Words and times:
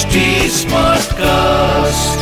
HD 0.00 0.20
Smartcast. 0.48 2.20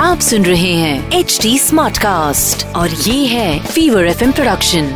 आप 0.00 0.20
सुन 0.20 0.44
रहे 0.44 0.72
हैं 0.72 1.18
एच 1.18 1.38
डी 1.42 1.58
स्मार्ट 1.58 1.98
कास्ट 1.98 2.64
और 2.76 2.90
ये 2.90 3.26
है 3.26 3.66
fever 3.66 4.06
F 4.06 4.22
production 4.24 4.86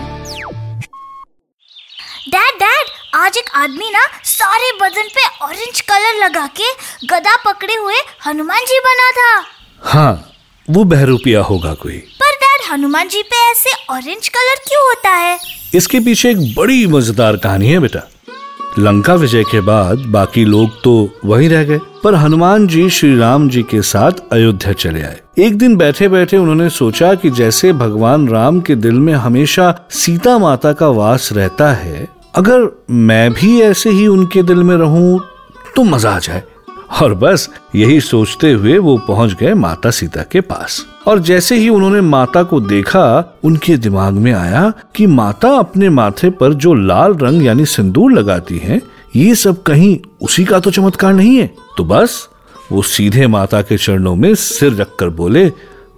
dad 2.28 2.60
dad 2.60 2.92
आज 3.14 3.38
एक 3.38 3.50
आदमी 3.54 3.90
ना 3.90 4.04
सारे 4.24 4.70
बदन 4.82 5.08
पे 5.16 5.26
ऑरेंज 5.44 5.80
कलर 5.80 6.22
लगा 6.24 6.46
के 6.60 6.70
गदा 7.06 7.36
पकड़े 7.44 7.74
हुए 7.74 7.96
हनुमान 8.26 8.64
जी 8.68 8.78
बना 8.86 9.10
था। 9.18 9.34
हाँ 9.82 10.14
वो 10.68 10.84
बहरूपिया 10.84 11.42
होगा 11.42 11.74
कोई। 11.82 11.98
पर 12.22 12.32
डैड 12.44 12.70
हनुमान 12.72 13.08
जी 13.08 13.22
पे 13.22 13.50
ऐसे 13.50 13.76
ऑरेंज 13.90 14.28
कलर 14.28 14.64
क्यों 14.68 14.88
होता 14.88 15.16
है? 15.16 15.38
इसके 15.74 16.00
पीछे 16.00 16.30
एक 16.30 16.54
बड़ी 16.54 16.86
मज़ेदार 16.86 17.36
कहानी 17.36 17.68
है 17.68 17.78
बेटा। 17.78 18.08
लंका 18.78 19.14
विजय 19.14 19.42
के 19.44 19.60
बाद 19.60 20.04
बाकी 20.08 20.44
लोग 20.44 20.80
तो 20.84 20.92
वही 21.24 21.48
रह 21.48 21.64
गए। 21.64 21.80
पर 22.04 22.14
हनुमान 22.14 22.66
जी 22.66 22.88
श्री 22.90 23.16
राम 23.16 23.48
जी 23.48 23.62
के 23.62 23.80
साथ 23.82 24.12
अयोध्या 24.32 24.72
चले 24.72 25.02
आए। 25.02 25.20
एक 25.38 25.58
दिन 25.58 25.76
बैठे 25.76 26.08
बैठे 26.08 26.36
उन्होंने 26.36 26.68
सोचा 26.70 27.14
कि 27.14 27.30
जैसे 27.30 27.72
भगवान 27.72 28.28
राम 28.28 28.60
के 28.60 28.74
दिल 28.76 28.94
में 28.94 29.12
हमेशा 29.14 29.74
सीता 29.90 30.38
माता 30.38 30.72
का 30.72 30.88
वास 30.88 31.28
रहता 31.32 31.72
है, 31.72 32.08
अगर 32.34 32.66
मैं 32.90 33.32
भी 33.32 33.60
ऐसे 33.60 33.90
ही 33.90 34.06
उनके 34.06 34.42
दिल 34.42 34.62
में 34.62 34.76
रहूँ 34.76 35.20
तो 35.76 35.84
मज़ा 35.84 36.10
आ 36.10 36.18
जाए। 36.18 36.42
और 37.00 37.14
बस 37.14 37.50
यही 37.74 38.00
सोचते 38.00 38.52
हुए 38.52 38.78
वो 38.78 38.98
पहुँच 38.98 39.32
गए 39.32 39.54
माता 39.54 39.90
सीता 39.90 40.22
के 40.22 40.40
पास। 40.40 40.86
और 41.06 41.18
जैसे 41.18 41.56
ही 41.56 41.68
उन्होंने 41.68 42.00
माता 42.00 42.42
को 42.42 42.60
देखा, 42.60 43.38
उनके 43.44 43.76
दिमाग 43.76 44.14
में 44.14 44.32
आया 44.32 44.72
कि 44.96 45.06
माता 45.06 45.48
अपने 45.48 45.88
माथे 45.88 46.30
पर 46.30 46.52
जो 46.52 46.74
लाल 46.74 47.14
रंग 47.14 47.42
यानी 47.44 47.66
सिंदूर 47.66 48.12
लगाती 48.12 48.58
हैं, 48.58 48.82
ये 49.16 49.34
सब 49.34 49.62
कहीं 49.62 49.98
उसी 50.20 50.44
का 50.44 50.60
तो 50.60 50.70
चमत्कार 50.70 51.12
नहीं 51.12 51.36
है। 51.36 51.54
तो 51.76 51.84
बस 51.84 52.28
वो 52.72 52.82
सीधे 52.82 53.26
माता 53.26 53.62
के 53.62 53.78
चरणों 53.78 54.14
में 54.14 54.34
सिर 54.34 54.74
रखकर 54.74 55.08
बोले, 55.08 55.52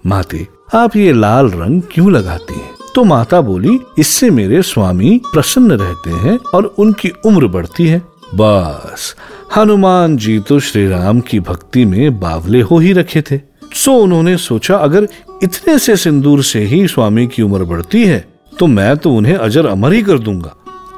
माते, 0.06 0.48
आप 0.74 0.96
ये 0.96 1.12
लाल 1.12 1.50
रंग 1.50 1.82
क्यों 1.92 2.12
लगाती 2.12 2.54
हैं? 2.54 2.70
तो 2.94 3.04
माता 3.04 3.40
बोली, 3.40 3.80
इससे 3.98 4.30
मेरे 4.30 4.62
स्वामी 4.62 5.20
प्रसन्न 5.32 5.72
रहते 5.72 6.10
हैं 6.10 6.38
और 6.54 6.74
उनकी 6.78 7.12
उम्र 7.26 7.46
बढ़ती 7.46 7.86
है। 7.86 8.02
बस 8.34 9.16
हनुमान 9.56 10.16
जी 10.16 10.38
तो 10.38 10.60
श्री 10.60 10.88
राम 10.88 11.20
की 11.20 11.40
भक्ति 11.40 11.84
में 11.84 12.20
बावले 12.20 12.60
हो 12.60 12.78
ही 12.78 12.92
रखे 12.92 13.22
थे। 13.22 13.40
सो 13.74 13.92
उन्होंने 13.92 14.36
सोचा, 14.36 14.76
अगर 14.76 15.08
इतने 15.42 15.78
से 15.78 15.96
सिंदूर 15.96 16.42
से 16.42 16.60
ही 16.60 16.86
स्वामी 16.88 17.26
की 17.26 17.42
उम्र 17.42 17.64
बढ़ती 17.64 18.04
है 18.04 18.24
तो 18.58 18.66
मैं 18.66 18.96
तो 18.96 19.10
उन्हें 19.10 19.36
अजर 19.36 19.66
अमर 19.66 19.92
ही 19.92 20.02
कर 20.02 20.18
दूँगा। 20.18 20.54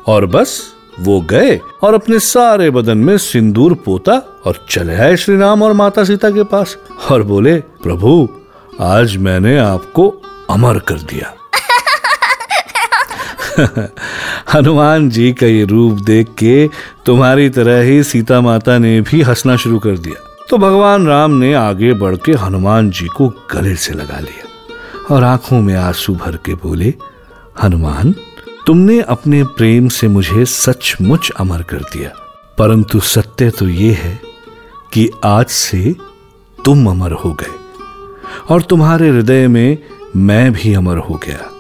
और 0.07 0.27
बस, 0.27 0.63
वो 1.01 1.21
गए 1.21 1.61
और 1.83 1.95
अपने 1.95 2.19
सारे 2.19 2.71
बदन 2.71 2.99
में 2.99 3.19
सिंदूर 3.19 3.75
पोता 3.75 4.41
और 4.45 4.67
चले 4.71 4.95
आए 4.95 5.17
श्री 5.17 5.37
राम 5.37 5.63
और 5.63 5.73
माता 5.73 6.05
सीता 6.05 6.31
के 6.31 6.43
पास 6.43 6.77
और 7.11 7.23
बोले, 7.23 7.57
प्रभु, 7.57 8.29
आज 8.81 9.17
मैंने 9.17 9.59
आपको 9.59 10.09
अमर 10.51 10.79
कर 10.79 10.95
दिया। 10.95 11.33
हनुमान 14.55 15.11
जी 15.11 15.33
का 15.33 15.47
ये 15.47 15.65
रूप 15.65 15.99
देख 16.01 16.29
के 16.39 16.71
तुम्हारी 17.07 17.49
तरह 17.49 17.83
ही 17.83 18.03
सीता 18.05 18.41
माता 18.41 18.79
ने 18.79 19.01
भी 19.01 19.23
हंसना 19.23 19.57
शुरू 19.57 19.79
कर 19.79 19.99
दिया। 19.99 20.47
तो 20.51 20.59
भगवान 20.59 21.07
राम 21.07 21.31
ने 21.31 21.55
आगे 21.55 21.95
बढ़ 21.95 22.17
के 22.17 22.33
हनुमान 22.33 22.91
जी 22.91 23.07
को 23.07 23.29
गले 23.29 23.75
से 23.77 23.93
लगा 23.93 24.21
लिया 24.21 25.15
और 25.15 25.25
आँखों 25.25 25.61
में 25.61 25.75
आँसू 25.75 26.15
भर 26.15 26.37
के 26.37 26.55
बोले, 26.55 26.95
हनुमान, 27.63 28.15
तुमने 28.67 29.01
अपने 29.01 29.45
प्रेम 29.45 29.89
से 29.89 30.09
मुझे 30.09 30.45
सचमुच 30.45 31.31
अमर 31.31 31.63
कर 31.63 31.77
दिया। 31.77 32.11
परंतु 32.59 33.01
सत्य 33.01 33.51
तो 33.51 33.69
ये 33.69 33.93
है 33.93 34.21
कि 34.93 35.11
आज 35.25 35.47
से 35.47 35.95
तुम 36.65 36.91
अमर 36.91 37.13
हो 37.13 37.33
गए 37.33 37.55
और 38.49 38.63
तुम्हारे 38.63 39.09
हृदय 39.09 39.49
में 39.49 39.79
मैं 40.17 40.53
भी 40.53 40.75
अमर 40.75 40.99
हो 40.99 41.15
गया। 41.15 41.56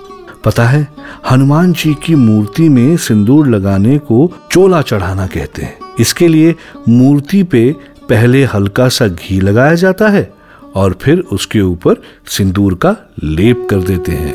पता 0.46 0.64
है 0.64 0.88
हनुमान 1.30 1.72
जी 1.72 1.94
की 1.94 2.14
मूर्ति 2.14 2.68
में 2.68 2.96
सिंदूर 2.96 3.48
लगाने 3.48 3.98
को 3.98 4.32
चोला 4.52 4.82
चढ़ाना 4.82 5.26
कहते 5.26 5.62
हैं। 5.62 5.78
इसके 6.00 6.28
लिए 6.28 6.54
मूर्ति 6.88 7.42
पे 7.42 7.74
पहले 8.08 8.44
हल्का 8.44 8.88
सा 8.88 9.06
घी 9.08 9.40
लगाया 9.40 9.74
जाता 9.74 10.08
है 10.08 10.32
और 10.74 10.98
फिर 11.02 11.18
उसके 11.18 11.60
ऊपर 11.60 12.02
सिंदूर 12.26 12.74
का 12.74 12.96
लेप 13.24 13.66
कर 13.70 13.76
देते 13.76 14.12
हैं। 14.12 14.34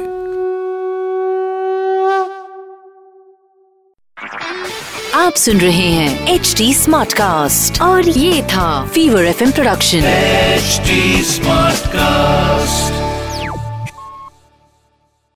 आप 5.15 5.33
सुन 5.33 5.57
रहे 5.57 5.89
हैं 5.91 6.27
एच 6.27 6.55
डी 6.57 6.73
स्मार्ट 6.73 7.13
कास्ट 7.13 7.81
और 7.81 8.09
ये 8.09 8.43
था 8.43 8.85
fever 8.85 9.23
F 9.23 9.51
production 9.51 9.97
H 9.97 10.81
smart 11.25 11.77
Smartcast. 11.77 13.10